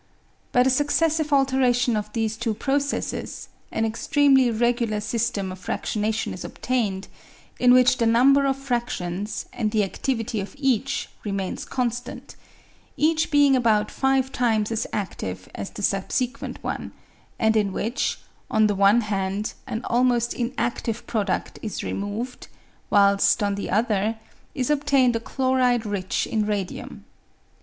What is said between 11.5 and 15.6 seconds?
constant, each being about five times as active